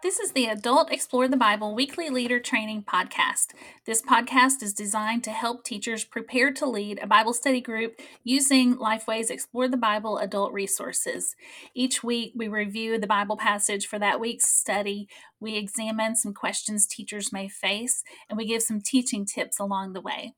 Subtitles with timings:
[0.00, 3.48] This is the Adult Explore the Bible Weekly Leader Training Podcast.
[3.84, 8.76] This podcast is designed to help teachers prepare to lead a Bible study group using
[8.76, 11.34] Lifeway's Explore the Bible adult resources.
[11.74, 15.08] Each week, we review the Bible passage for that week's study,
[15.40, 20.00] we examine some questions teachers may face, and we give some teaching tips along the
[20.00, 20.32] way.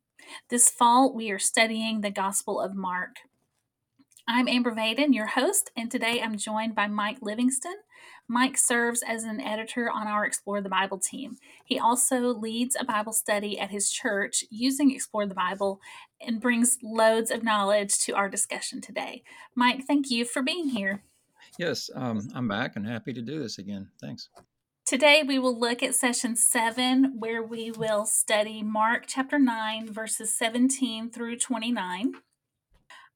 [0.49, 3.17] This fall, we are studying the Gospel of Mark.
[4.33, 7.83] I'm Amber Vaden, your host, and today I'm joined by Mike Livingstone.
[8.29, 11.37] Mike serves as an editor on our Explore the Bible team.
[11.65, 15.81] He also leads a Bible study at his church using Explore the Bible
[16.21, 19.25] and brings loads of knowledge to our discussion today.
[19.57, 21.03] Mike, thank you for being here.
[21.59, 23.89] Yes, um, I'm back and happy to do this again.
[24.01, 24.29] Thanks.
[24.87, 30.33] Today, we will look at session seven, where we will study Mark chapter 9, verses
[30.33, 32.15] 17 through 29.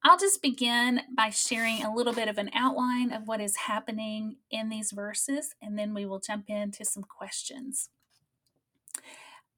[0.07, 4.35] I'll just begin by sharing a little bit of an outline of what is happening
[4.51, 7.89] in these verses, and then we will jump into some questions.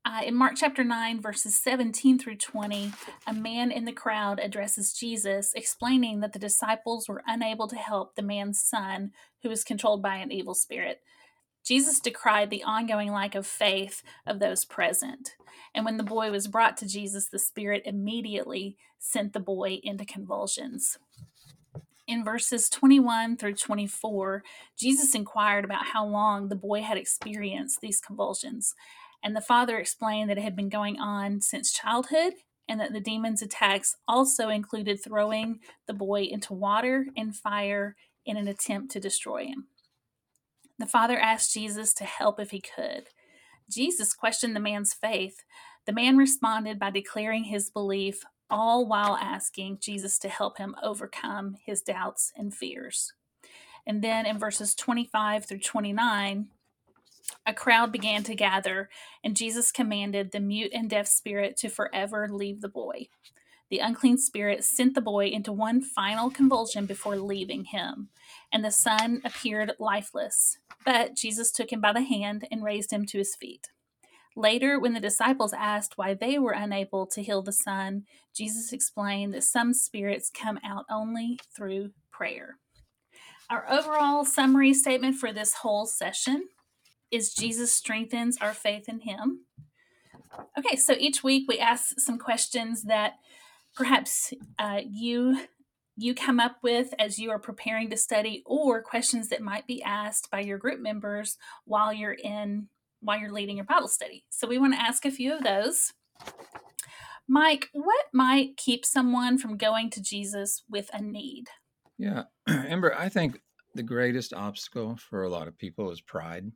[0.06, 2.94] Uh, in Mark chapter 9, verses 17 through 20,
[3.28, 8.16] a man in the crowd addresses Jesus, explaining that the disciples were unable to help
[8.16, 9.12] the man's son
[9.44, 11.02] who was controlled by an evil spirit.
[11.68, 15.36] Jesus decried the ongoing lack of faith of those present.
[15.76, 20.06] And when the boy was brought to Jesus, the Spirit immediately sent the boy into
[20.06, 20.98] convulsions.
[22.08, 24.44] In verses 21 through 24,
[24.80, 28.74] Jesus inquired about how long the boy had experienced these convulsions.
[29.22, 32.36] And the father explained that it had been going on since childhood
[32.70, 38.38] and that the demon's attacks also included throwing the boy into water and fire in
[38.38, 39.68] an attempt to destroy him.
[40.80, 43.10] The father asked Jesus to help if he could.
[43.70, 45.44] Jesus questioned the man's faith.
[45.86, 51.56] The man responded by declaring his belief, all while asking Jesus to help him overcome
[51.66, 53.14] his doubts and fears.
[53.86, 56.48] And then in verses 25 through 29,
[57.46, 58.90] a crowd began to gather,
[59.24, 63.08] and Jesus commanded the mute and deaf spirit to forever leave the boy.
[63.70, 68.10] The unclean spirit sent the boy into one final convulsion before leaving him,
[68.52, 70.58] and the son appeared lifeless.
[70.86, 73.68] But Jesus took him by the hand and raised him to his feet.
[74.38, 78.04] Later, when the disciples asked why they were unable to heal the son,
[78.36, 82.58] Jesus explained that some spirits come out only through prayer.
[83.50, 86.50] Our overall summary statement for this whole session
[87.10, 89.46] is Jesus strengthens our faith in him.
[90.58, 93.14] Okay, so each week we ask some questions that
[93.76, 95.40] perhaps uh, you
[96.00, 99.82] you come up with as you are preparing to study or questions that might be
[99.82, 102.68] asked by your group members while you're in
[103.00, 104.24] while you're leading your bible study.
[104.30, 105.94] So we want to ask a few of those.
[107.28, 111.46] Mike what might keep someone from going to jesus with a need?
[111.98, 113.42] Yeah amber i think
[113.78, 116.52] the greatest obstacle for a lot of people is pride.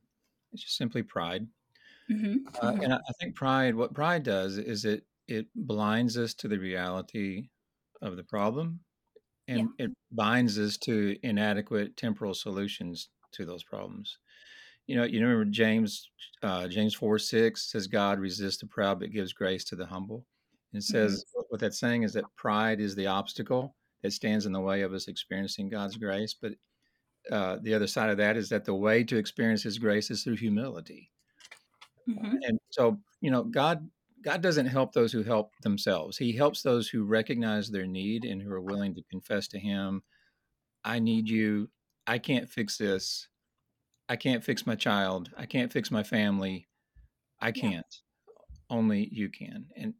[0.52, 1.46] It's just simply pride.
[2.10, 2.48] Mm-hmm.
[2.60, 2.82] Uh, mm-hmm.
[2.82, 6.58] and I, I think pride what pride does is it it blinds us to the
[6.58, 7.48] reality
[8.00, 8.80] of the problem
[9.48, 9.86] and yeah.
[9.86, 14.18] it binds us to inadequate temporal solutions to those problems
[14.86, 16.10] you know you remember james
[16.42, 20.26] uh, james 4 6 says god resists the proud but gives grace to the humble
[20.72, 21.42] and says mm-hmm.
[21.48, 24.92] what that's saying is that pride is the obstacle that stands in the way of
[24.92, 26.52] us experiencing god's grace but
[27.30, 30.24] uh, the other side of that is that the way to experience his grace is
[30.24, 31.08] through humility
[32.08, 32.36] mm-hmm.
[32.42, 33.88] and so you know god
[34.22, 36.16] God doesn't help those who help themselves.
[36.16, 40.02] He helps those who recognize their need and who are willing to confess to Him,
[40.84, 41.68] I need you.
[42.06, 43.28] I can't fix this.
[44.08, 45.30] I can't fix my child.
[45.36, 46.68] I can't fix my family.
[47.40, 47.86] I can't.
[47.86, 48.76] Yeah.
[48.76, 49.66] Only you can.
[49.76, 49.94] And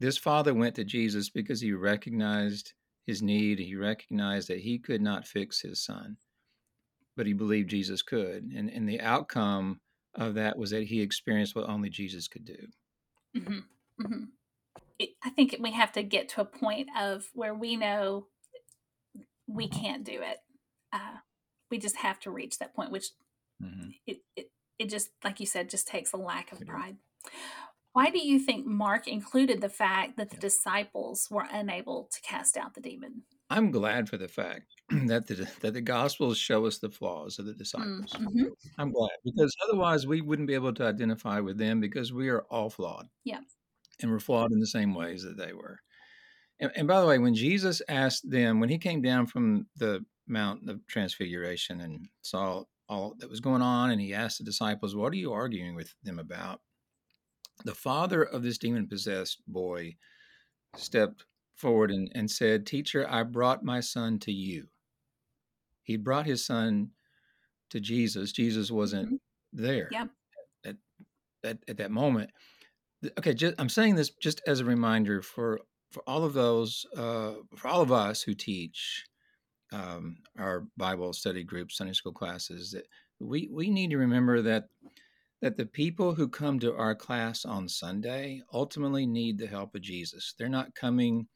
[0.00, 2.72] this father went to Jesus because he recognized
[3.06, 3.58] his need.
[3.58, 6.16] He recognized that he could not fix his son,
[7.16, 8.44] but he believed Jesus could.
[8.44, 9.80] And, and the outcome
[10.14, 12.66] of that was that he experienced what only Jesus could do.
[13.36, 14.04] Mm-hmm.
[14.04, 14.24] Mm-hmm.
[14.98, 18.26] It, I think we have to get to a point of where we know
[19.46, 20.38] we can't do it.
[20.92, 21.18] Uh,
[21.70, 23.06] we just have to reach that point, which
[23.62, 23.90] mm-hmm.
[24.06, 26.96] it, it it just like you said just takes a lack of pride.
[27.92, 30.40] Why do you think Mark included the fact that the yeah.
[30.42, 33.22] disciples were unable to cast out the demon?
[33.50, 34.66] I'm glad for the fact
[35.06, 38.12] that the that the Gospels show us the flaws of the disciples.
[38.12, 38.44] Mm-hmm.
[38.78, 42.42] I'm glad because otherwise we wouldn't be able to identify with them because we are
[42.50, 43.06] all flawed.
[43.24, 43.40] Yeah,
[44.00, 45.78] and we're flawed in the same ways that they were.
[46.60, 50.04] And, and by the way, when Jesus asked them, when he came down from the
[50.26, 54.94] Mount of Transfiguration and saw all that was going on, and he asked the disciples,
[54.94, 56.60] "What are you arguing with them about?"
[57.64, 59.96] The father of this demon possessed boy
[60.76, 61.24] stepped
[61.58, 64.68] forward and, and said, Teacher, I brought my son to you.
[65.82, 66.90] He brought his son
[67.70, 68.32] to Jesus.
[68.32, 69.62] Jesus wasn't mm-hmm.
[69.64, 69.88] there.
[69.90, 70.08] Yep.
[70.64, 70.76] At,
[71.44, 72.30] at, at that moment.
[73.18, 75.60] Okay, just, I'm saying this just as a reminder for
[75.90, 79.06] for all of those, uh, for all of us who teach
[79.72, 82.86] um, our Bible study groups, Sunday school classes, that
[83.20, 84.64] we we need to remember that
[85.40, 89.82] that the people who come to our class on Sunday ultimately need the help of
[89.82, 90.34] Jesus.
[90.38, 91.28] They're not coming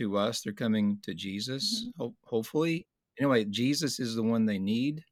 [0.00, 1.84] to us; they're coming to Jesus.
[1.84, 2.02] Mm-hmm.
[2.02, 2.86] Ho- hopefully,
[3.18, 5.04] anyway, Jesus is the one they need,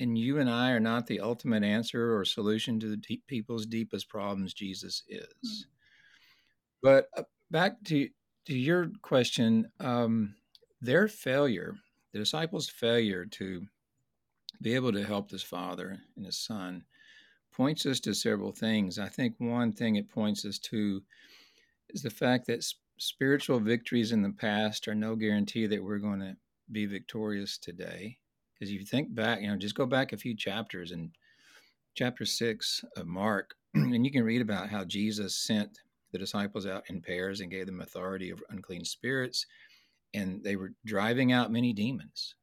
[0.00, 3.66] and you and I are not the ultimate answer or solution to the t- people's
[3.66, 4.54] deepest problems.
[4.54, 5.22] Jesus is.
[5.22, 5.68] Mm-hmm.
[6.82, 8.08] But uh, back to
[8.46, 10.34] to your question, um,
[10.80, 11.74] their failure,
[12.12, 13.66] the disciples' failure to
[14.62, 16.82] be able to help this father and his son,
[17.52, 18.98] points us to several things.
[18.98, 21.02] I think one thing it points us to
[21.90, 22.64] is the fact that
[22.98, 26.36] spiritual victories in the past are no guarantee that we're going to
[26.70, 28.18] be victorious today.
[28.54, 31.12] Because if you think back, you know, just go back a few chapters in
[31.94, 35.78] chapter six of Mark, and you can read about how Jesus sent
[36.12, 39.46] the disciples out in pairs and gave them authority over unclean spirits,
[40.14, 42.34] and they were driving out many demons.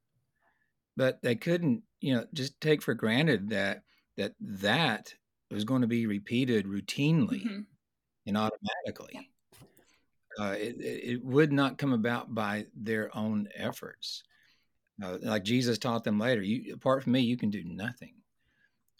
[0.97, 3.83] But they couldn't, you know, just take for granted that
[4.17, 5.13] that that
[5.51, 7.59] was going to be repeated routinely mm-hmm.
[8.25, 9.11] and automatically.
[9.13, 9.21] Yeah.
[10.39, 14.23] Uh, it, it, would not come about by their own efforts.
[15.01, 18.13] Uh, like Jesus taught them later, you apart from me, you can do nothing.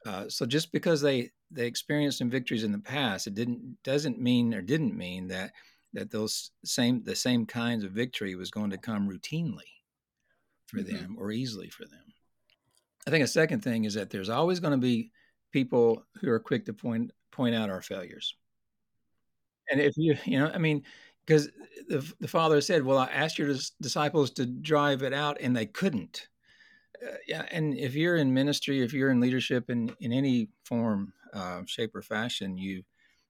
[0.06, 4.20] Uh, so just because they they experienced some victories in the past, it didn't doesn't
[4.20, 5.52] mean or didn't mean that
[5.94, 9.72] that those same the same kinds of victory was going to come routinely
[10.68, 10.96] for mm-hmm.
[10.96, 12.14] them or easily for them.
[13.08, 15.12] I think a second thing is that there's always going to be
[15.52, 18.36] people who are quick to point point out our failures.
[19.72, 20.84] And if you you know, I mean,
[21.26, 21.50] because
[21.88, 25.66] the the father said, "Well, I asked your disciples to drive it out, and they
[25.66, 26.28] couldn't."
[27.06, 31.14] Uh, yeah, and if you're in ministry, if you're in leadership in in any form,
[31.34, 32.84] uh, shape, or fashion, you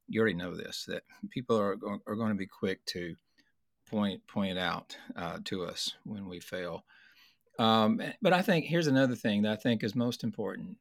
[0.08, 1.78] you already know this that people are
[2.08, 3.16] are going to be quick to
[3.90, 6.84] point point out uh, to us when we fail.
[7.58, 10.78] Um, eh, but I think here's another thing that I think is most important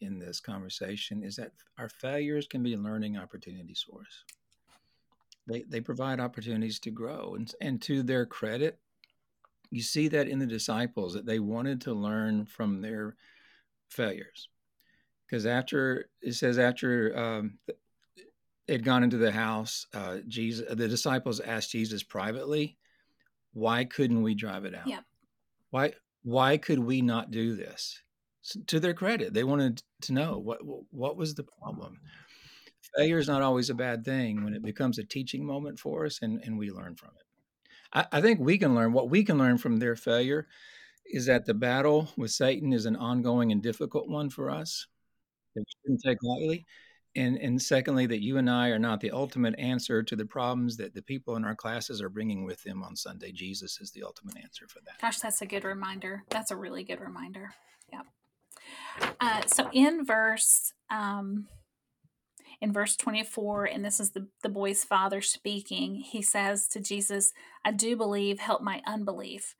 [0.00, 4.37] in this conversation is that our failures can be learning opportunities for us.
[5.48, 8.78] They they provide opportunities to grow, and and to their credit,
[9.70, 13.16] you see that in the disciples that they wanted to learn from their
[13.88, 14.48] failures.
[15.26, 17.58] Because after it says after um,
[18.66, 22.76] they'd gone into the house uh, jesus the disciples asked jesus privately
[23.52, 24.86] why couldn't we drive it out?
[24.86, 25.00] Yeah.
[25.70, 25.92] why
[26.22, 28.02] why could we not do this?
[28.42, 30.60] So to their credit they wanted to know what
[30.90, 31.98] what was the problem
[32.96, 36.20] failure is not always a bad thing when it becomes a teaching moment for us
[36.22, 37.26] and, and we learn from it
[37.92, 40.46] I, I think we can learn what we can learn from their failure
[41.10, 44.86] is that the battle with Satan is an ongoing and difficult one for us
[45.54, 46.66] that we shouldn't take lightly.
[47.16, 50.76] And, and secondly, that you and I are not the ultimate answer to the problems
[50.76, 53.32] that the people in our classes are bringing with them on Sunday.
[53.32, 55.00] Jesus is the ultimate answer for that.
[55.00, 56.24] Gosh, that's a good reminder.
[56.28, 57.54] That's a really good reminder.
[57.90, 58.02] Yeah.
[59.20, 61.48] Uh, so in verse um,
[62.60, 67.32] in verse 24, and this is the, the boy's father speaking, he says to Jesus,
[67.64, 69.54] I do believe, help my unbelief.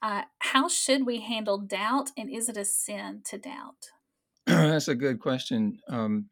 [0.00, 3.90] Uh, how should we handle doubt, and is it a sin to doubt?
[4.46, 5.78] That's a good question.
[5.88, 6.26] Um,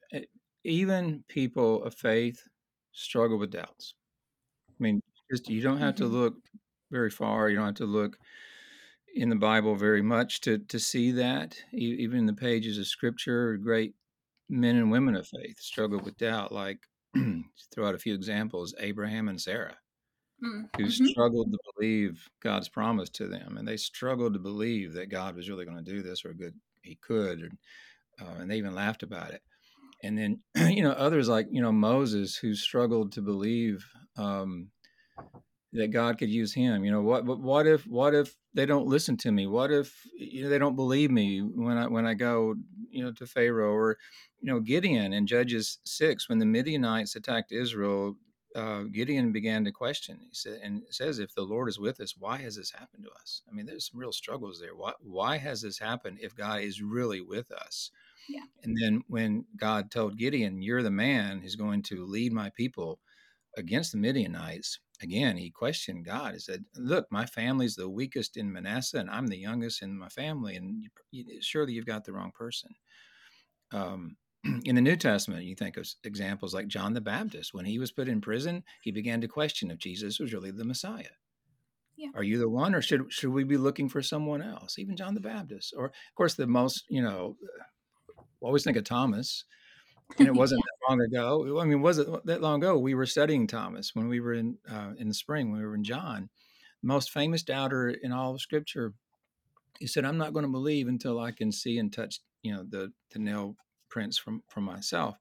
[0.64, 2.40] even people of faith
[2.92, 3.94] struggle with doubts.
[4.70, 6.04] I mean, just you don't have mm-hmm.
[6.04, 6.34] to look
[6.90, 7.48] very far.
[7.48, 8.16] You don't have to look
[9.14, 11.56] in the Bible very much to to see that.
[11.72, 13.94] Even in the pages of Scripture, are great
[14.48, 16.78] men and women of faith struggle with doubt, like
[17.74, 19.76] throw out a few examples Abraham and Sarah,
[20.42, 20.82] mm, mm-hmm.
[20.82, 23.56] who struggled to believe God's promise to them.
[23.56, 26.54] And they struggled to believe that God was really going to do this or good
[26.82, 27.40] he could.
[27.40, 27.58] And,
[28.20, 29.42] uh, and they even laughed about it.
[30.02, 30.40] And then,
[30.74, 33.84] you know, others like, you know, Moses, who struggled to believe
[34.16, 34.68] um,
[35.72, 36.84] that God could use him.
[36.84, 39.46] You know, what what if what if they don't listen to me?
[39.46, 42.54] What if you know they don't believe me when I when I go
[42.90, 43.98] you know to Pharaoh or
[44.40, 48.16] you know Gideon in Judges six when the Midianites attacked Israel.
[48.54, 50.18] Uh, Gideon began to question.
[50.18, 53.10] He said, and says, "If the Lord is with us, why has this happened to
[53.20, 54.74] us?" I mean, there's some real struggles there.
[54.74, 57.90] Why, why has this happened if God is really with us?
[58.30, 58.44] Yeah.
[58.62, 62.98] And then when God told Gideon, "You're the man who's going to lead my people
[63.58, 66.34] against the Midianites," again, he questioned God.
[66.34, 70.08] He said, Look, my family's the weakest in Manasseh, and I'm the youngest in my
[70.08, 72.70] family, and you, you, surely you've got the wrong person.
[73.72, 74.16] Um,
[74.64, 77.54] in the New Testament, you think of examples like John the Baptist.
[77.54, 80.64] When he was put in prison, he began to question if Jesus was really the
[80.64, 81.04] Messiah.
[81.96, 82.10] Yeah.
[82.14, 84.78] Are you the one, or should should we be looking for someone else?
[84.78, 87.36] Even John the Baptist, or of course, the most you know
[88.40, 89.44] always think of Thomas,
[90.18, 91.60] and it wasn't long ago.
[91.60, 92.78] I mean, was it that long ago?
[92.78, 95.74] We were studying Thomas when we were in uh, in the spring when we were
[95.74, 96.28] in John,
[96.82, 98.94] the most famous doubter in all of Scripture.
[99.78, 102.64] He said, "I'm not going to believe until I can see and touch, you know,
[102.68, 103.56] the the nail
[103.88, 105.16] prints from from myself."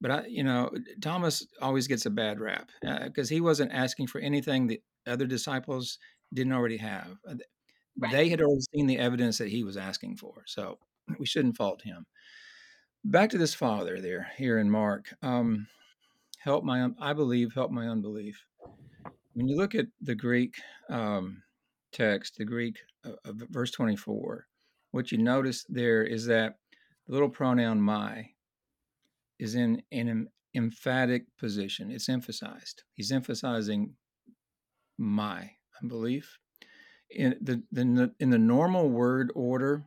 [0.00, 4.08] But I, you know, Thomas always gets a bad rap because uh, he wasn't asking
[4.08, 5.98] for anything the other disciples
[6.34, 7.16] didn't already have.
[7.28, 7.36] Uh,
[7.98, 8.12] right.
[8.12, 10.78] They had already seen the evidence that he was asking for, so
[11.18, 12.06] we shouldn't fault him.
[13.06, 15.14] Back to this father there here in Mark.
[15.22, 15.66] Um,
[16.38, 18.42] help my, I believe, help my unbelief.
[19.34, 20.54] When you look at the Greek
[20.88, 21.42] um,
[21.92, 23.10] text, the Greek uh,
[23.50, 24.46] verse 24,
[24.92, 26.56] what you notice there is that
[27.06, 28.30] the little pronoun my
[29.38, 31.90] is in an emphatic position.
[31.90, 32.84] It's emphasized.
[32.94, 33.92] He's emphasizing
[34.96, 35.50] my
[35.82, 36.38] unbelief.
[37.10, 39.84] In the, the in the normal word order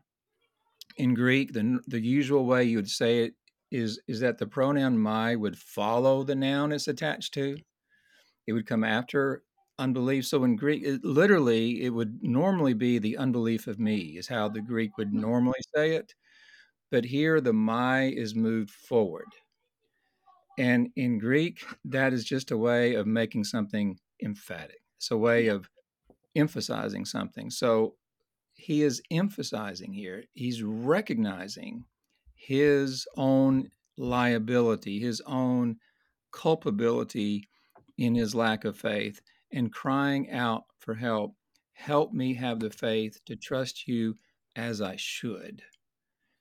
[0.98, 3.34] in Greek, the the usual way you would say it
[3.72, 7.58] is is that the pronoun my would follow the noun it's attached to.
[8.48, 9.44] It would come after
[9.80, 10.26] unbelief.
[10.26, 14.50] So in Greek, it, literally, it would normally be the unbelief of me is how
[14.50, 15.22] the Greek would mm-hmm.
[15.22, 16.14] normally say it.
[16.90, 19.28] But here, the my is moved forward.
[20.58, 24.80] And in Greek, that is just a way of making something emphatic.
[24.98, 25.70] It's a way of
[26.36, 27.52] emphasizing something.
[27.52, 27.96] So
[28.58, 31.86] he is emphasizing here, he's recognizing
[32.34, 35.78] his own liability, his own
[36.32, 37.48] culpability
[37.98, 39.22] in his lack of faith,
[39.52, 41.34] and crying out for help.
[41.74, 44.16] Help me have the faith to trust you
[44.56, 45.62] as I should.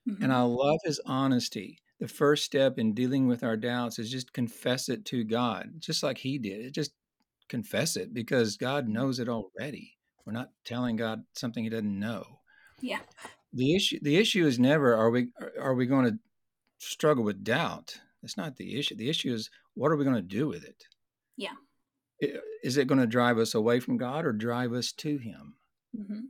[0.09, 0.23] Mm-hmm.
[0.23, 1.77] And I love his honesty.
[1.99, 6.01] The first step in dealing with our doubts is just confess it to God, just
[6.03, 6.73] like he did.
[6.73, 6.91] Just
[7.47, 8.93] confess it because God mm-hmm.
[8.93, 9.96] knows it already.
[10.27, 12.23] We're not telling God something he doesn't know.
[12.81, 12.99] Yeah.
[13.53, 15.29] The issue the issue is never are we
[15.59, 16.19] are we going to
[16.77, 17.97] struggle with doubt?
[18.21, 18.95] That's not the issue.
[18.95, 20.83] The issue is what are we going to do with it?
[21.37, 21.53] Yeah.
[22.61, 25.55] Is it going to drive us away from God or drive us to him?
[25.97, 26.25] Mm-hmm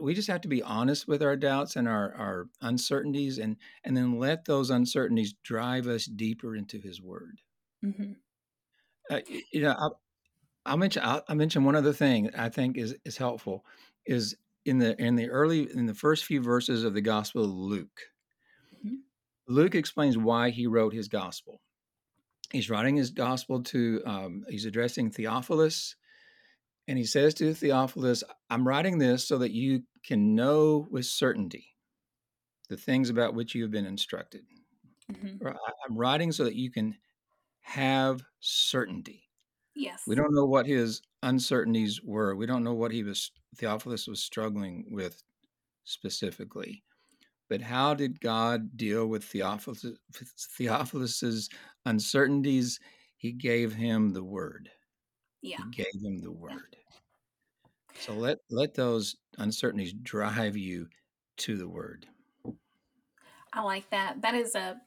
[0.00, 3.96] we just have to be honest with our doubts and our, our uncertainties and and
[3.96, 7.40] then let those uncertainties drive us deeper into his word
[7.84, 8.12] mm-hmm.
[9.10, 9.20] uh,
[9.52, 9.94] you know
[10.66, 13.64] I'll, mention I'll, I'll, mention one other thing i think is is helpful
[14.06, 17.50] is in the in the early in the first few verses of the gospel of
[17.50, 18.00] luke
[18.84, 18.96] mm-hmm.
[19.48, 21.60] luke explains why he wrote his gospel
[22.50, 25.96] he's writing his gospel to um, he's addressing theophilus
[26.90, 31.76] and he says to Theophilus, I'm writing this so that you can know with certainty
[32.68, 34.42] the things about which you have been instructed.
[35.12, 35.46] Mm-hmm.
[35.46, 36.96] I'm writing so that you can
[37.60, 39.22] have certainty.
[39.80, 40.02] Yes.
[40.06, 42.36] We don't know what his uncertainties were.
[42.36, 45.22] We don't know what he was Theophilus was struggling with
[45.84, 46.82] specifically.
[47.48, 49.86] But how did God deal with Theophilus,
[50.58, 51.48] Theophilus's
[51.86, 52.78] uncertainties?
[53.16, 54.68] He gave him the word.
[55.40, 55.56] Yeah.
[55.56, 56.76] He gave him the word.
[58.00, 60.88] So let let those uncertainties drive you
[61.38, 62.06] to the word.
[63.54, 64.20] I like that.
[64.20, 64.78] That is a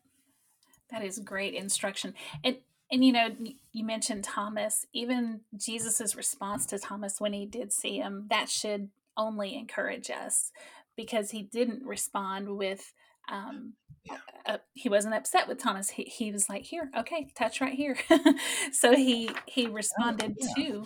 [0.92, 2.14] that is great instruction.
[2.44, 2.58] And
[2.94, 3.30] and you know,
[3.72, 4.86] you mentioned Thomas.
[4.94, 10.52] Even Jesus's response to Thomas when he did see him, that should only encourage us
[10.96, 12.94] because he didn't respond with
[13.32, 13.74] um,
[14.06, 14.18] yeah.
[14.46, 15.90] uh, he wasn't upset with Thomas.
[15.90, 17.98] He, he was like, "Here, okay, touch right here."
[18.72, 20.66] so he he oh, responded yeah.
[20.66, 20.84] to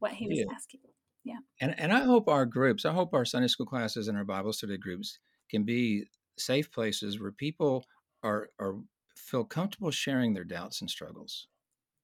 [0.00, 0.44] what he was yeah.
[0.52, 0.80] asking.
[1.22, 1.38] Yeah.
[1.60, 4.52] And and I hope our groups, I hope our Sunday school classes and our Bible
[4.52, 5.20] study groups
[5.50, 6.06] can be
[6.36, 7.84] safe places where people
[8.24, 8.76] are are
[9.24, 11.48] feel comfortable sharing their doubts and struggles.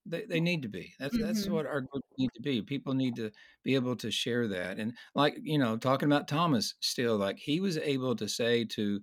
[0.07, 0.95] They, they need to be.
[0.99, 1.27] That's mm-hmm.
[1.27, 2.63] that's what our group need to be.
[2.63, 3.31] People need to
[3.63, 4.79] be able to share that.
[4.79, 9.01] And like you know, talking about Thomas, still like he was able to say to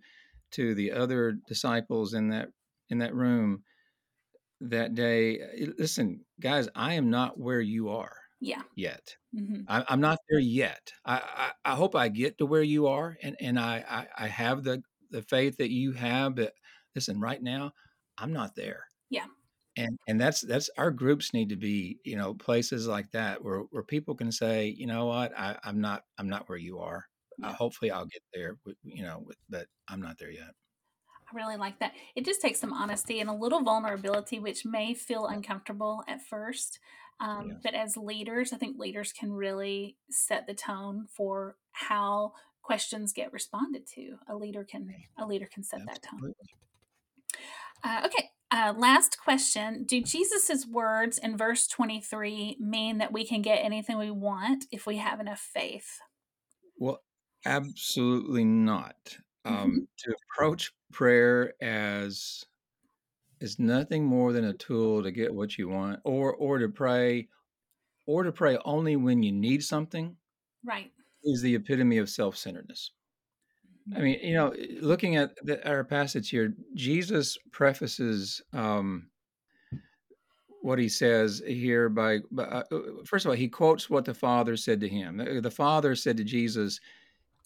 [0.52, 2.50] to the other disciples in that
[2.90, 3.64] in that room
[4.62, 5.40] that day,
[5.78, 8.16] listen, guys, I am not where you are.
[8.40, 8.62] Yeah.
[8.76, 9.16] Yet.
[9.36, 9.62] Mm-hmm.
[9.68, 10.92] I, am not there yet.
[11.06, 14.28] I, I, I, hope I get to where you are, and and I, I, I
[14.28, 16.36] have the the faith that you have.
[16.36, 16.54] But
[16.96, 17.72] listen, right now,
[18.18, 18.88] I'm not there.
[19.10, 19.26] Yeah.
[19.78, 23.60] And and that's that's our groups need to be you know places like that where
[23.70, 27.06] where people can say you know what I, I'm not I'm not where you are.
[27.44, 27.50] Uh, yeah.
[27.50, 28.58] Uh, hopefully I'll get there.
[28.66, 30.50] With, you know, with, but I'm not there yet.
[31.32, 31.92] I really like that.
[32.16, 36.80] It just takes some honesty and a little vulnerability, which may feel uncomfortable at first.
[37.20, 37.60] Um, yes.
[37.64, 43.34] But as leaders, I think leaders can really set the tone for how questions get
[43.34, 44.18] responded to.
[44.30, 46.00] A leader can a leader can set Absolutely.
[46.02, 46.34] that tone.
[47.84, 53.26] Uh, okay, uh, last question: Do Jesus's words in verse twenty three mean that we
[53.26, 56.00] can get anything we want if we have enough faith?
[56.78, 57.02] Well,
[57.46, 59.18] absolutely not.
[59.46, 59.78] um, mm-hmm.
[59.98, 62.44] to approach prayer as
[63.40, 67.28] is nothing more than a tool to get what you want, or or to pray,
[68.08, 70.16] or to pray only when you need something.
[70.66, 70.92] Right.
[71.24, 72.92] Is the epitome of self centeredness.
[73.96, 79.08] I mean, you know, looking at the, our passage here, Jesus prefaces um,
[80.62, 84.14] what he says here by, by uh, uh, first of all, he quotes what the
[84.14, 85.18] Father said to him.
[85.18, 86.82] The, the Father said to Jesus,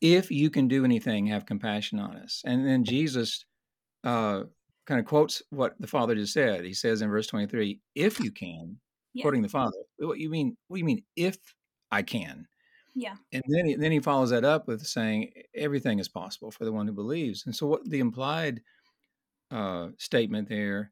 [0.01, 3.45] "If you can do anything, have compassion on us." And then Jesus
[4.03, 4.43] uh,
[4.87, 6.65] kind of quotes what the Father just said.
[6.65, 8.77] He says in verse twenty-three, "If you can,"
[9.13, 9.21] yeah.
[9.21, 9.77] quoting the Father.
[9.99, 10.57] What you mean?
[10.69, 11.03] What do you mean?
[11.15, 11.37] If
[11.91, 12.47] I can?
[12.93, 13.15] Yeah.
[13.31, 16.71] And then he, then he follows that up with saying everything is possible for the
[16.71, 17.45] one who believes.
[17.45, 18.61] And so what the implied
[19.49, 20.91] uh, statement there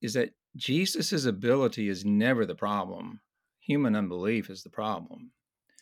[0.00, 3.20] is that Jesus's ability is never the problem.
[3.60, 5.30] Human unbelief is the problem.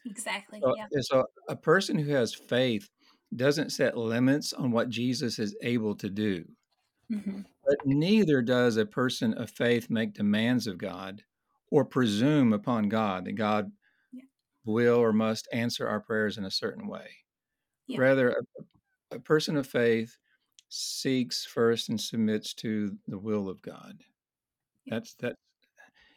[0.07, 0.61] Exactly.
[0.63, 0.87] So, yeah.
[1.01, 2.89] So a person who has faith
[3.35, 6.45] doesn't set limits on what Jesus is able to do.
[7.11, 7.41] Mm-hmm.
[7.65, 11.23] But neither does a person of faith make demands of God
[11.71, 13.71] or presume upon God that God
[14.65, 17.09] will or must answer our prayers in a certain way.
[17.87, 18.01] Yeah.
[18.01, 20.17] Rather, a, a person of faith
[20.69, 24.03] seeks first and submits to the will of God.
[24.87, 25.35] That's that.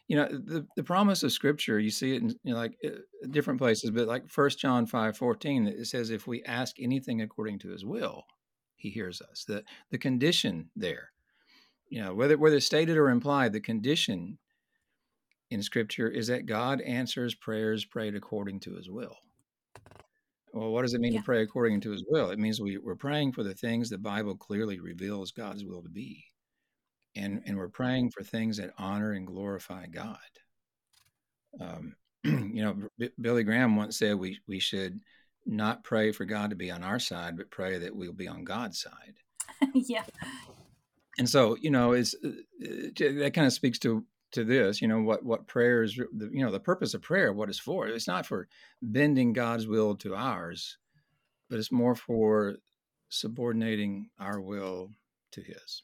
[0.06, 2.90] You know, the, the promise of Scripture, you see it in you know, like uh,
[3.30, 7.60] different places, but like First John five fourteen, it says, "If we ask anything according
[7.60, 8.24] to His will,
[8.76, 11.08] He hears us." The the condition there,
[11.88, 14.36] you know, whether whether stated or implied, the condition
[15.50, 19.16] in Scripture is that God answers prayers prayed according to His will.
[20.52, 21.20] Well, what does it mean yeah.
[21.20, 22.30] to pray according to His will?
[22.30, 25.88] It means we, we're praying for the things the Bible clearly reveals God's will to
[25.88, 26.24] be,
[27.16, 30.18] and and we're praying for things that honor and glorify God.
[31.60, 35.00] Um, you know, B- Billy Graham once said we we should
[35.46, 38.44] not pray for God to be on our side, but pray that we'll be on
[38.44, 39.14] God's side.
[39.74, 40.04] yeah.
[41.18, 42.30] And so, you know, it's uh,
[42.60, 44.04] that kind of speaks to
[44.34, 46.08] to this you know what what prayer is you
[46.44, 47.86] know the purpose of prayer what it's for.
[47.86, 48.48] It's not for
[48.82, 50.78] bending god's will to ours
[51.48, 52.56] but it's more for
[53.08, 54.90] subordinating our will
[55.32, 55.82] to his.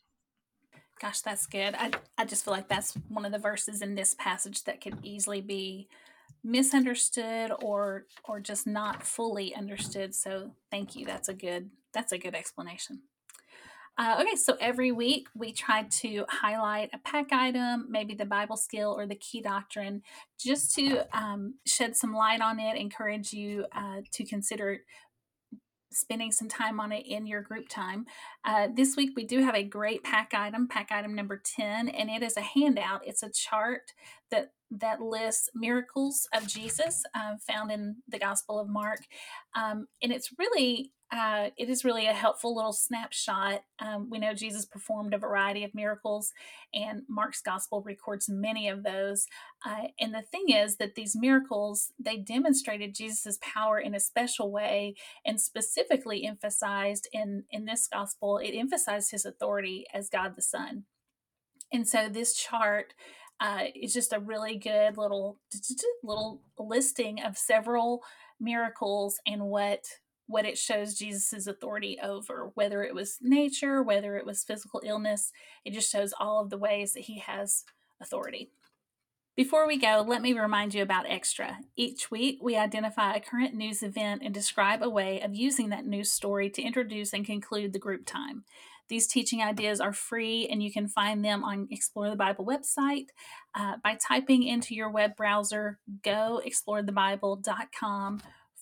[1.00, 1.74] Gosh that's good.
[1.74, 4.98] I, I just feel like that's one of the verses in this passage that could
[5.02, 5.88] easily be
[6.44, 10.14] misunderstood or or just not fully understood.
[10.14, 11.06] So thank you.
[11.06, 13.02] That's a good that's a good explanation
[14.00, 18.56] uh, okay, so every week we try to highlight a pack item, maybe the Bible
[18.56, 20.00] skill or the key doctrine,
[20.42, 24.78] just to um, shed some light on it, encourage you uh, to consider
[25.92, 28.06] spending some time on it in your group time.
[28.42, 32.08] Uh, this week we do have a great pack item, pack item number 10, and
[32.08, 33.06] it is a handout.
[33.06, 33.92] It's a chart
[34.30, 39.00] that that lists miracles of Jesus uh, found in the Gospel of Mark.
[39.54, 43.64] Um, and it's really uh, it is really a helpful little snapshot.
[43.80, 46.32] Um, we know Jesus performed a variety of miracles,
[46.72, 49.26] and Mark's gospel records many of those.
[49.66, 54.52] Uh, and the thing is that these miracles they demonstrated Jesus' power in a special
[54.52, 54.94] way,
[55.24, 60.84] and specifically emphasized in in this gospel, it emphasized his authority as God the Son.
[61.72, 62.94] And so this chart
[63.40, 65.38] uh, is just a really good little
[66.04, 68.02] little listing of several
[68.38, 69.86] miracles and what
[70.30, 75.32] what it shows Jesus's authority over, whether it was nature, whether it was physical illness.
[75.64, 77.64] It just shows all of the ways that he has
[78.00, 78.50] authority.
[79.36, 81.58] Before we go, let me remind you about Extra.
[81.74, 85.86] Each week, we identify a current news event and describe a way of using that
[85.86, 88.44] news story to introduce and conclude the group time.
[88.88, 93.06] These teaching ideas are free, and you can find them on Explore the Bible website
[93.54, 98.20] uh, by typing into your web browser goexplorethebible.com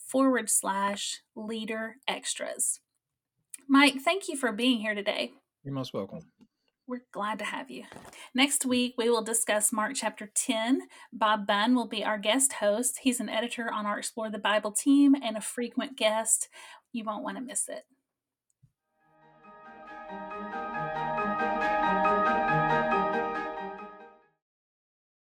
[0.08, 2.80] forward slash leader extras.
[3.68, 5.32] Mike, thank you for being here today.
[5.62, 6.20] You're most welcome.
[6.86, 7.84] We're glad to have you.
[8.34, 10.88] Next week, we will discuss Mark chapter 10.
[11.12, 13.00] Bob Bunn will be our guest host.
[13.02, 16.48] He's an editor on our Explore the Bible team and a frequent guest.
[16.92, 17.84] You won't want to miss it.